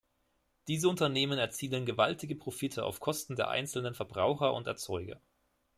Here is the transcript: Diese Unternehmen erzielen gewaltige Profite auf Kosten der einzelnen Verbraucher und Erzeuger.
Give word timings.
Diese 0.67 0.89
Unternehmen 0.89 1.37
erzielen 1.37 1.85
gewaltige 1.85 2.33
Profite 2.33 2.85
auf 2.85 2.99
Kosten 2.99 3.35
der 3.35 3.49
einzelnen 3.49 3.93
Verbraucher 3.93 4.51
und 4.55 4.65
Erzeuger. 4.65 5.21